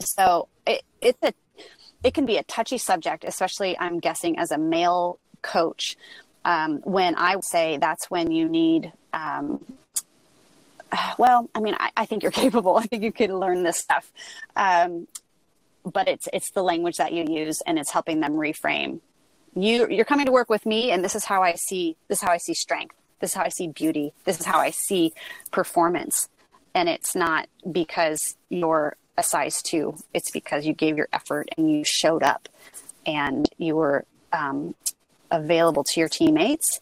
[0.00, 1.32] so it, it's a
[2.04, 5.96] it can be a touchy subject, especially I'm guessing as a male coach.
[6.44, 9.64] Um, when I say that's when you need, um,
[11.18, 12.76] well, I mean, I, I, think you're capable.
[12.76, 14.10] I think you could learn this stuff,
[14.56, 15.08] um,
[15.84, 19.00] but it's it's the language that you use, and it's helping them reframe.
[19.56, 22.22] You you're coming to work with me, and this is how I see this is
[22.22, 22.94] how I see strength.
[23.20, 24.12] This is how I see beauty.
[24.24, 25.12] This is how I see
[25.50, 26.28] performance,
[26.74, 31.70] and it's not because you're a size two, it's because you gave your effort and
[31.70, 32.48] you showed up
[33.04, 34.74] and you were um,
[35.30, 36.80] available to your teammates.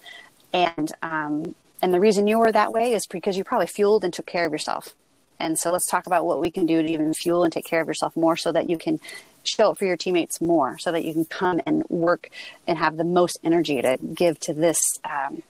[0.53, 4.12] And um, and the reason you were that way is because you probably fueled and
[4.12, 4.94] took care of yourself.
[5.38, 7.81] And so let's talk about what we can do to even fuel and take care
[7.81, 9.01] of yourself more so that you can
[9.44, 12.31] show up for your teammates more so that you can come and work
[12.66, 15.42] and have the most energy to give to this um,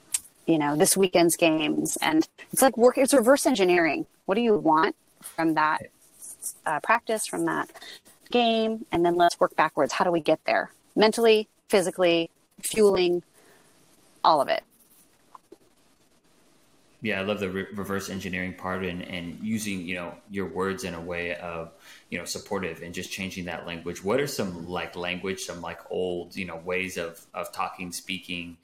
[0.46, 4.56] you know this weekend's games and it's like work it's reverse engineering what do you
[4.56, 5.82] want from that
[6.64, 7.70] uh, practice, from that
[8.30, 9.92] game, and then let's work backwards.
[9.92, 10.72] How do we get there?
[10.94, 12.30] Mentally, physically,
[12.60, 13.22] fueling,
[14.24, 14.62] all of it.
[17.02, 20.82] Yeah, I love the re- reverse engineering part and, and using you know your words
[20.82, 21.72] in a way of
[22.10, 24.02] you know supportive and just changing that language.
[24.02, 28.56] What are some like language, some like old you know ways of of talking, speaking,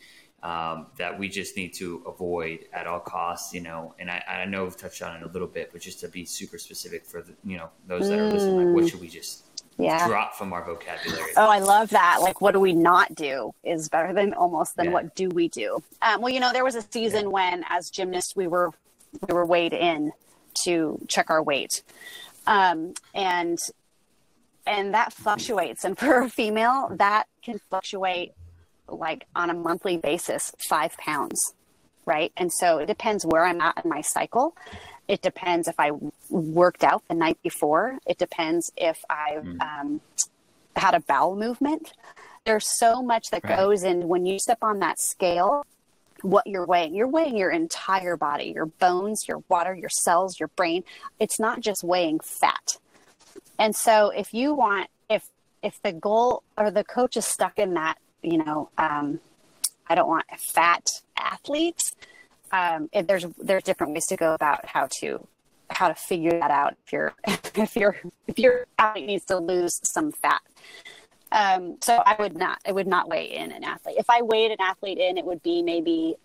[0.42, 3.94] um, that we just need to avoid at all costs, you know.
[3.98, 6.24] And I, I know we've touched on it a little bit, but just to be
[6.24, 8.90] super specific for the, you know those that are listening, like what mm.
[8.90, 9.44] should we just
[9.78, 10.06] yeah.
[10.06, 11.30] drop from our vocabulary?
[11.36, 12.18] Oh, I love that.
[12.20, 14.92] Like, what do we not do is better than almost than yeah.
[14.92, 15.82] what do we do?
[16.02, 17.28] Um, well, you know, there was a season yeah.
[17.28, 18.70] when, as gymnasts, we were
[19.28, 20.12] we were weighed in
[20.64, 21.82] to check our weight,
[22.46, 23.58] um, and
[24.66, 25.84] and that fluctuates.
[25.84, 28.32] And for a female, that can fluctuate
[28.92, 31.54] like on a monthly basis five pounds
[32.06, 34.54] right and so it depends where i'm at in my cycle
[35.08, 35.90] It depends if I
[36.30, 37.98] worked out the night before.
[38.06, 39.60] It depends if I've mm.
[39.60, 40.00] um,
[40.76, 41.92] had a bowel movement.
[42.44, 43.56] There's so much that right.
[43.56, 45.66] goes in when you step on that scale.
[46.22, 50.48] What you're weighing, you're weighing your entire body, your bones, your water, your cells, your
[50.48, 50.84] brain.
[51.18, 52.78] It's not just weighing fat.
[53.58, 55.28] And so, if you want, if
[55.64, 59.20] if the goal or the coach is stuck in that, you know, um,
[59.88, 61.94] I don't want fat athletes.
[62.50, 65.26] Um, there's there's different ways to go about how to
[65.70, 69.80] how to figure that out if you're if you're if your athlete needs to lose
[69.82, 70.42] some fat.
[71.30, 73.96] Um, so I would not I would not weigh in an athlete.
[73.98, 76.16] If I weighed an athlete in, it would be maybe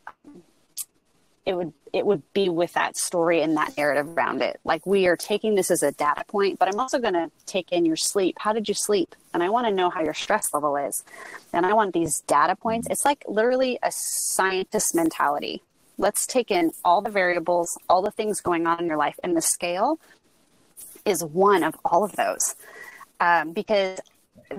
[1.48, 4.60] it would it would be with that story and that narrative around it.
[4.64, 7.72] Like we are taking this as a data point, but I'm also going to take
[7.72, 8.36] in your sleep.
[8.40, 9.16] How did you sleep?
[9.34, 11.04] And I want to know how your stress level is.
[11.54, 12.88] And I want these data points.
[12.92, 15.64] It's like literally a scientist mentality
[15.98, 19.36] let's take in all the variables, all the things going on in your life, and
[19.36, 20.00] the scale
[21.06, 22.56] is one of all of those.
[23.20, 24.00] Um, because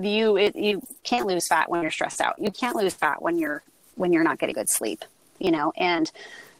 [0.00, 2.34] you it, you can't lose fat when you're stressed out.
[2.38, 3.62] You can't lose fat when you're
[3.94, 5.04] when you're not getting good sleep.
[5.38, 6.10] You know, and,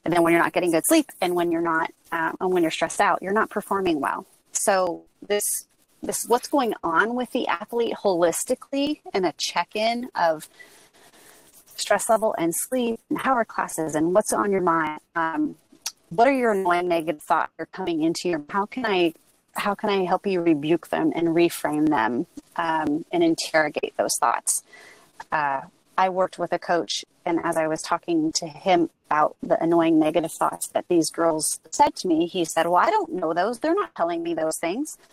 [0.04, 2.62] and then when you're not getting good sleep, and when you're not um, and when
[2.62, 4.26] you're stressed out, you're not performing well.
[4.52, 5.66] So this
[6.02, 10.48] this what's going on with the athlete holistically and a check in of
[11.76, 15.56] stress level and sleep and how are classes and what's on your mind um,
[16.10, 19.12] what are your annoying negative thoughts are coming into your how can i
[19.54, 24.62] how can i help you rebuke them and reframe them um, and interrogate those thoughts
[25.32, 25.60] uh,
[25.96, 29.98] i worked with a coach and as i was talking to him about the annoying
[29.98, 33.58] negative thoughts that these girls said to me he said well i don't know those.
[33.58, 34.98] They're not telling me those things.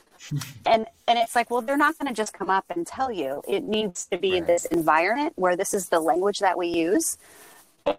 [0.66, 3.44] And and it's like well they're not going to just come up and tell you.
[3.48, 4.48] It needs to be right.
[4.48, 7.18] this environment where this is the language that we use.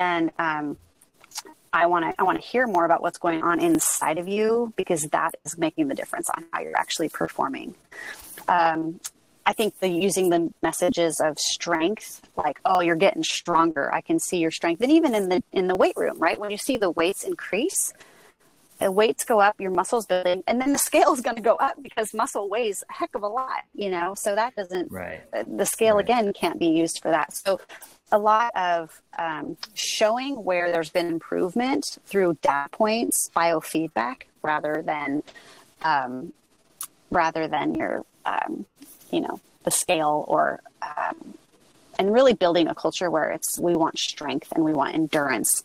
[0.00, 0.76] And um,
[1.72, 4.72] i want to i want to hear more about what's going on inside of you
[4.76, 7.74] because that is making the difference on how you're actually performing.
[8.48, 8.98] Um,
[9.46, 14.18] i think the using the messages of strength like oh you're getting stronger i can
[14.18, 16.76] see your strength and even in the in the weight room right when you see
[16.76, 17.92] the weights increase
[18.78, 21.54] the weights go up, your muscles building, and then the scale is going to go
[21.54, 24.14] up because muscle weighs a heck of a lot, you know.
[24.14, 24.90] So that doesn't.
[24.92, 25.22] Right.
[25.32, 26.04] Uh, the scale right.
[26.04, 27.32] again can't be used for that.
[27.32, 27.60] So
[28.12, 35.22] a lot of um, showing where there's been improvement through data points, biofeedback, rather than
[35.82, 36.32] um,
[37.10, 38.66] rather than your um,
[39.16, 41.34] you know the scale or um,
[41.98, 45.64] and really building a culture where it's we want strength and we want endurance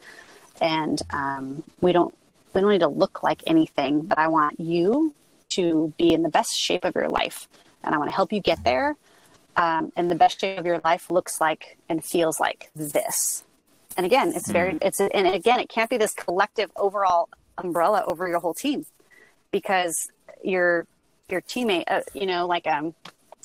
[0.61, 2.13] and um, we don't
[2.53, 5.13] we don't need to look like anything, but I want you
[5.49, 7.47] to be in the best shape of your life.
[7.83, 8.95] And I want to help you get there.
[9.55, 13.43] Um, and the best shape of your life looks like and feels like this.
[13.97, 14.79] And again, it's very, mm.
[14.81, 18.85] it's, and again, it can't be this collective overall umbrella over your whole team
[19.51, 20.09] because
[20.43, 20.85] your,
[21.29, 22.93] your teammate, uh, you know, like um,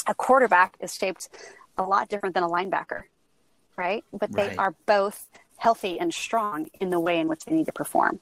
[0.07, 1.29] a quarterback is shaped
[1.77, 3.03] a lot different than a linebacker,
[3.77, 4.05] right?
[4.13, 4.59] But they right.
[4.59, 5.27] are both
[5.59, 8.21] healthy and strong in the way in which they need to perform.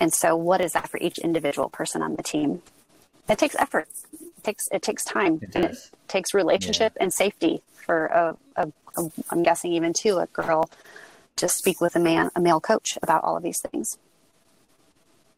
[0.00, 2.62] And so, what is that for each individual person on the team?
[3.28, 3.88] It takes effort.
[4.12, 5.40] It takes it takes time.
[5.42, 7.04] It, and it takes relationship yeah.
[7.04, 10.68] and safety for a, a, a, I'm guessing even too a girl
[11.36, 13.98] to speak with a man, a male coach about all of these things.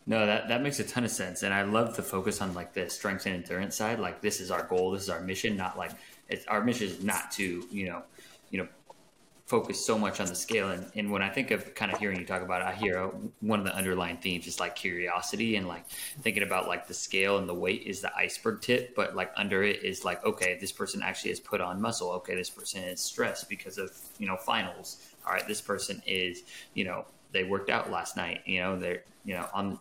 [0.09, 1.43] No, that, that makes a ton of sense.
[1.43, 3.99] And I love the focus on like the strength and endurance side.
[3.99, 4.93] Like this is our goal.
[4.93, 5.57] This is our mission.
[5.57, 5.91] Not like
[6.29, 8.03] it's our mission is not to, you know,
[8.51, 8.69] you know,
[9.47, 10.71] focus so much on the scale.
[10.71, 12.99] And, and when I think of kind of hearing you talk about it, I hear
[12.99, 13.09] uh,
[13.41, 15.89] one of the underlying themes is like curiosity and like
[16.21, 19.63] thinking about like the scale and the weight is the iceberg tip, but like under
[19.63, 22.11] it is like, okay, this person actually has put on muscle.
[22.13, 25.05] Okay, this person is stressed because of, you know, finals.
[25.27, 26.43] All right, this person is,
[26.75, 29.79] you know, they worked out last night, you know, they're, you know, on,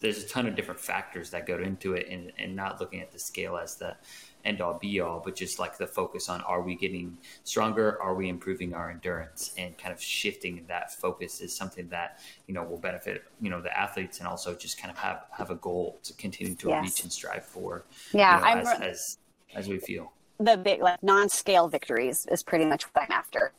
[0.00, 3.12] there's a ton of different factors that go into it and, and not looking at
[3.12, 3.96] the scale as the,
[4.44, 8.00] end all be all, but just like the focus on are we getting stronger?
[8.00, 9.52] Are we improving our endurance?
[9.58, 13.60] And kind of shifting that focus is something that, you know, will benefit, you know,
[13.60, 16.82] the athletes and also just kind of have, have a goal to continue to yes.
[16.82, 17.84] reach and strive for.
[18.12, 18.38] Yeah.
[18.38, 19.18] You know, as, as,
[19.54, 20.12] as, we feel.
[20.38, 23.52] The big, like non scale victories is pretty much what I'm after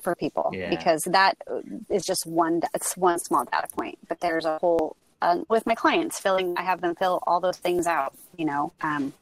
[0.00, 0.70] for people yeah.
[0.70, 1.36] because that
[1.90, 5.74] is just one, it's one small data point, but there's a whole, uh, with my
[5.74, 9.12] clients filling, I have them fill all those things out, you know, um,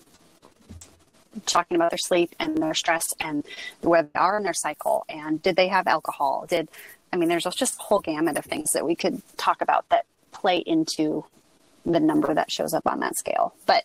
[1.46, 3.44] talking about their sleep and their stress and
[3.80, 6.46] where they are in their cycle and did they have alcohol?
[6.48, 6.68] Did
[7.12, 10.04] i mean there's just a whole gamut of things that we could talk about that
[10.32, 11.24] play into
[11.86, 13.54] the number that shows up on that scale.
[13.66, 13.84] But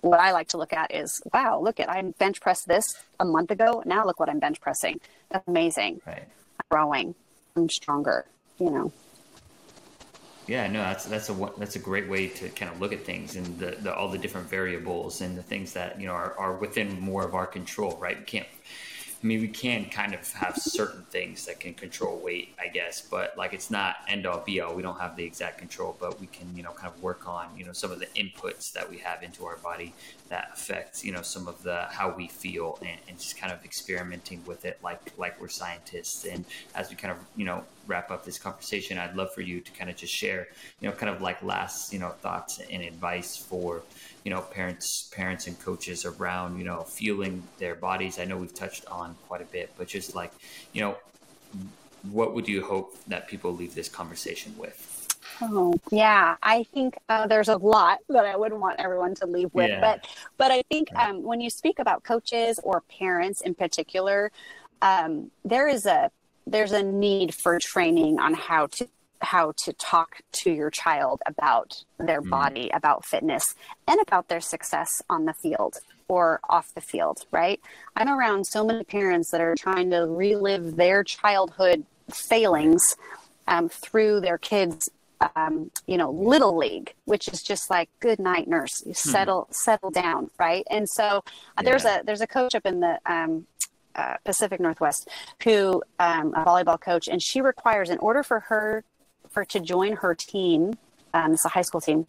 [0.00, 2.84] what i like to look at is wow look at i bench pressed this
[3.18, 3.82] a month ago.
[3.84, 5.00] Now look what i'm bench pressing.
[5.30, 6.00] That's amazing.
[6.06, 6.22] Right.
[6.22, 7.14] I'm growing.
[7.56, 8.26] I'm stronger
[8.58, 8.92] you know
[10.46, 13.34] Yeah, no, that's that's a that's a great way to kind of look at things
[13.36, 16.54] and the, the all the different variables and the things that you know are, are
[16.58, 18.26] within more of our control, right?
[18.26, 18.46] Can't
[19.24, 23.00] I mean, we can kind of have certain things that can control weight, I guess,
[23.00, 24.74] but like it's not end all be all.
[24.74, 27.48] We don't have the exact control, but we can, you know, kind of work on,
[27.56, 29.94] you know, some of the inputs that we have into our body
[30.28, 33.64] that affects, you know, some of the how we feel and, and just kind of
[33.64, 36.26] experimenting with it like like we're scientists.
[36.26, 36.44] And
[36.74, 39.72] as we kind of, you know, wrap up this conversation, I'd love for you to
[39.72, 40.48] kind of just share,
[40.82, 43.80] you know, kind of like last, you know, thoughts and advice for
[44.24, 48.18] you know parents parents and coaches around you know feeling their bodies.
[48.18, 50.32] I know we've touched on quite a bit but just like
[50.72, 50.96] you know
[52.10, 54.90] what would you hope that people leave this conversation with?
[55.40, 59.52] Oh yeah, I think uh, there's a lot that I would want everyone to leave
[59.52, 59.80] with, yeah.
[59.80, 60.06] but
[60.36, 64.30] but I think um, when you speak about coaches or parents in particular,
[64.82, 66.10] um, there is a
[66.46, 68.88] there's a need for training on how to
[69.24, 72.30] how to talk to your child about their mm.
[72.30, 73.54] body, about fitness,
[73.88, 77.60] and about their success on the field or off the field, right?
[77.96, 82.96] I'm around so many parents that are trying to relive their childhood failings
[83.48, 84.90] um, through their kids'
[85.36, 88.82] um, you know, little league, which is just like good night, nurse.
[88.84, 89.10] You hmm.
[89.10, 90.66] settle, settle down, right?
[90.70, 91.20] And so uh,
[91.58, 91.62] yeah.
[91.62, 93.46] there's a there's a coach up in the um,
[93.94, 95.08] uh, Pacific Northwest
[95.42, 98.84] who um, a volleyball coach, and she requires in order for her
[99.34, 100.74] for to join her team,
[101.12, 102.06] um, it's a high school team.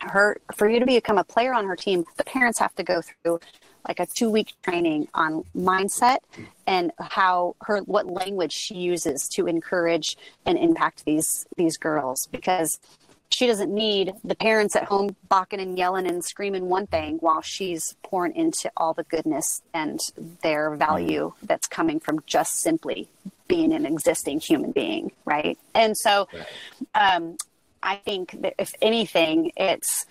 [0.00, 3.02] Her for you to become a player on her team, the parents have to go
[3.02, 3.40] through
[3.86, 6.18] like a two week training on mindset
[6.66, 10.16] and how her what language she uses to encourage
[10.46, 12.78] and impact these these girls because
[13.30, 17.40] she doesn't need the parents at home balking and yelling and screaming one thing while
[17.40, 20.00] she's pouring into all the goodness and
[20.42, 23.08] their value that's coming from just simply
[23.46, 25.58] being an existing human being, right?
[25.74, 26.28] And so
[26.94, 27.36] um,
[27.82, 30.06] I think that if anything, it's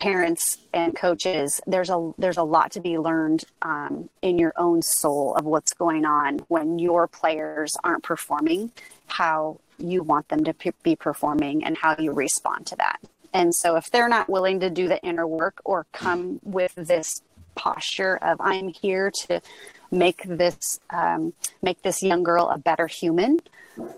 [0.00, 4.80] parents and coaches there's a there's a lot to be learned um, in your own
[4.80, 8.72] soul of what's going on when your players aren't performing
[9.06, 13.00] how you want them to p- be performing and how you respond to that
[13.32, 17.22] and so if they're not willing to do the inner work or come with this
[17.54, 19.40] posture of i'm here to
[19.90, 23.40] make this um, make this young girl a better human,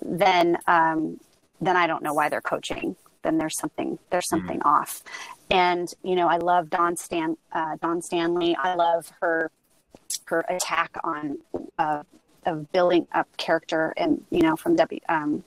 [0.01, 1.19] then um,
[1.61, 2.97] then I don't know why they're coaching.
[3.23, 4.39] Then there's something there's mm-hmm.
[4.39, 4.69] something mm-hmm.
[4.69, 5.03] off.
[5.51, 8.57] And you know, I love Don Stan uh, Dawn Staley.
[8.57, 9.51] I love her
[10.27, 11.39] her attack on
[11.79, 12.03] uh,
[12.45, 15.45] of building up character and you know from W um,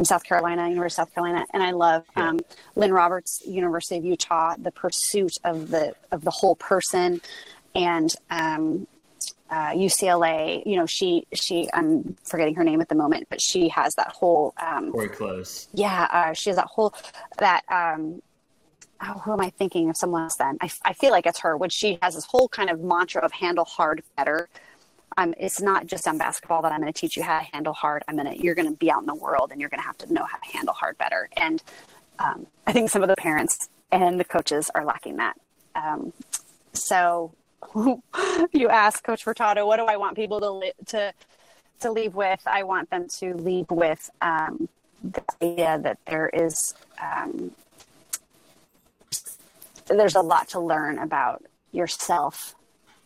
[0.00, 2.30] from South Carolina, University of South Carolina, and I love yeah.
[2.30, 2.40] um,
[2.74, 7.20] Lynne Roberts, University of Utah, the pursuit of the of the whole person,
[7.74, 8.86] and um,
[9.50, 10.64] uh, UCLA.
[10.64, 14.08] You know, she she I'm forgetting her name at the moment, but she has that
[14.08, 15.68] whole um, Cori Close.
[15.74, 16.94] Yeah, uh, she has that whole
[17.36, 17.62] that.
[17.70, 18.22] Um,
[19.02, 19.98] oh, who am I thinking of?
[19.98, 20.36] Someone else.
[20.36, 21.58] Then I, I feel like it's her.
[21.58, 24.48] When she has this whole kind of mantra of handle hard better.
[25.16, 27.72] Um, it's not just on basketball that I'm going to teach you how to handle
[27.72, 28.02] hard.
[28.08, 29.86] I'm going to you're going to be out in the world and you're going to
[29.86, 31.28] have to know how to handle hard better.
[31.36, 31.62] And
[32.18, 35.36] um, I think some of the parents and the coaches are lacking that.
[35.74, 36.12] Um,
[36.72, 37.32] so
[38.52, 41.12] you ask Coach Furtado, what do I want people to to
[41.80, 42.40] to leave with?
[42.46, 44.68] I want them to leave with um,
[45.02, 47.52] the idea that there is um,
[49.86, 51.42] there's a lot to learn about
[51.72, 52.54] yourself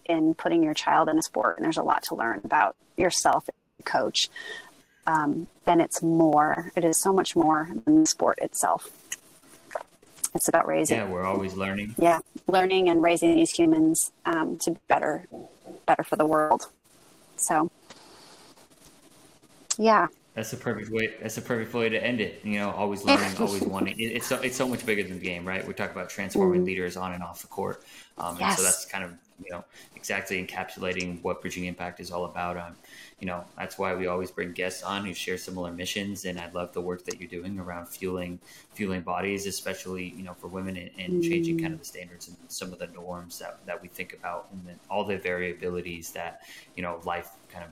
[0.06, 3.48] in putting your child in a sport, and there's a lot to learn about yourself,
[3.84, 4.28] coach.
[5.06, 6.72] Um, then it's more.
[6.76, 8.88] It is so much more than the sport itself.
[10.34, 10.96] It's about raising.
[10.96, 11.94] Yeah, we're always learning.
[11.98, 15.26] Yeah, learning and raising these humans um, to be better,
[15.86, 16.68] better for the world.
[17.36, 17.70] So,
[19.78, 20.08] yeah.
[20.34, 21.14] That's a perfect way.
[21.22, 22.40] That's a perfect way to end it.
[22.42, 23.98] You know, always learning, always wanting.
[24.00, 25.66] It, it's so, it's so much bigger than the game, right?
[25.66, 27.84] We talk about transforming mm leaders on and off the court,
[28.16, 28.50] um, yes.
[28.50, 29.12] and so that's kind of
[29.44, 29.64] you know
[29.94, 32.56] exactly encapsulating what bridging impact is all about.
[32.56, 32.74] Um,
[33.24, 36.50] you know that's why we always bring guests on who share similar missions and i
[36.50, 38.38] love the work that you're doing around fueling
[38.74, 41.28] fueling bodies especially you know for women and, and mm.
[41.28, 44.48] changing kind of the standards and some of the norms that, that we think about
[44.52, 46.42] and then all the variabilities that
[46.76, 47.70] you know life kind of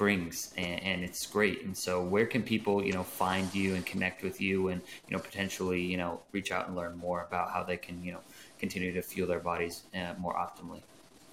[0.00, 3.84] brings and, and, it's great and so where can people you know find you and
[3.84, 7.50] connect with you and you know potentially you know reach out and learn more about
[7.50, 8.20] how they can you know
[8.58, 10.80] continue to fuel their bodies uh, more optimally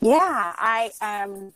[0.01, 1.53] yeah i um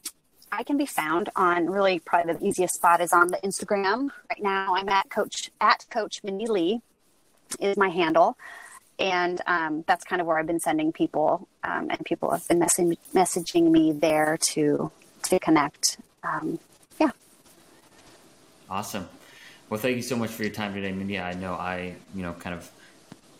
[0.54, 4.10] I can be found on really probably the easiest spot is on the Instagram.
[4.30, 6.82] Right now, I'm at Coach at Coach Mindy Lee
[7.62, 8.38] is my handle,
[9.00, 12.60] and um, that's kind of where I've been sending people, um, and people have been
[12.60, 14.92] messaging me there to
[15.24, 16.00] to connect.
[16.22, 16.60] Um.
[18.72, 19.10] Awesome.
[19.70, 21.20] Well, thank you so much for your time today, Mindy.
[21.20, 22.72] I know I, you know, kind of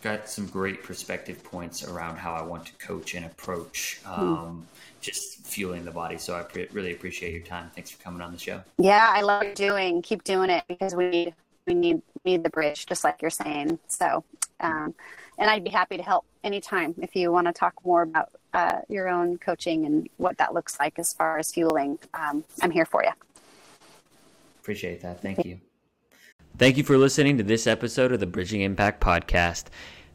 [0.02, 4.12] got some great perspective points around how I want to coach and approach hmm.
[4.12, 4.68] um,
[5.00, 6.18] just fueling the body.
[6.18, 7.72] So I pre- really appreciate your time.
[7.74, 8.62] Thanks for coming on the show.
[8.78, 10.02] Yeah, I love doing.
[10.02, 11.34] Keep doing it because we need
[11.66, 13.80] we need need the bridge, just like you're saying.
[13.88, 14.26] So,
[14.60, 14.94] um,
[15.38, 18.80] and I'd be happy to help anytime if you want to talk more about uh,
[18.90, 22.00] your own coaching and what that looks like as far as fueling.
[22.14, 23.12] Um, I'm here for you.
[24.62, 25.22] Appreciate that.
[25.22, 25.60] Thank you.
[26.58, 29.66] Thank you for listening to this episode of the Bridging Impact Podcast.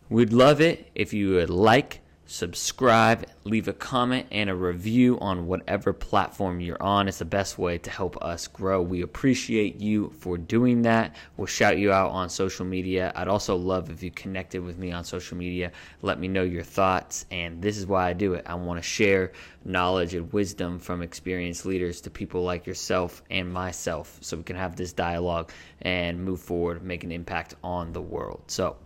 [0.08, 5.46] We'd love it if you would like, subscribe, leave a comment, and a review on
[5.46, 7.06] whatever platform you're on.
[7.06, 8.82] It's the best way to help us grow.
[8.82, 11.14] We appreciate you for doing that.
[11.36, 13.12] We'll shout you out on social media.
[13.14, 15.70] I'd also love if you connected with me on social media.
[16.02, 17.26] Let me know your thoughts.
[17.30, 18.44] And this is why I do it.
[18.46, 19.32] I want to share
[19.64, 24.56] knowledge and wisdom from experienced leaders to people like yourself and myself so we can
[24.56, 25.52] have this dialogue
[25.82, 28.42] and move forward, make an impact on the world.
[28.48, 28.76] So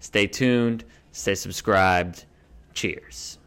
[0.00, 2.24] stay tuned, stay subscribed
[2.74, 3.39] Cheers.